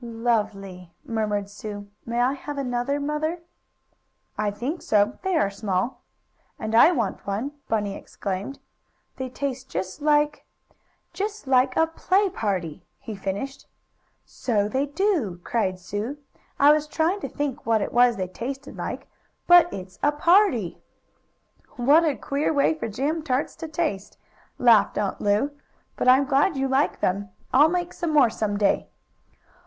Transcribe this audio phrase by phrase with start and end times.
[0.03, 1.87] "Lovely!" murmured Sue.
[2.07, 3.41] "May I have another, Mother?"
[4.35, 6.01] "I think so, as they are small."
[6.57, 8.57] "And I want one!" Bunny exclaimed.
[9.17, 10.43] "They taste just like
[11.13, 13.67] just like a play party!" he finished.
[14.25, 16.17] "So they do!" cried Sue.
[16.59, 19.05] "I was trying to think what it was they tasted like
[19.45, 20.81] but it's a party!"
[21.75, 24.17] "What a queer way for jam tarts to taste!"
[24.57, 25.51] laughed Aunt Lu.
[25.95, 27.29] "But I am glad you like them.
[27.53, 28.87] I'll make some more some day."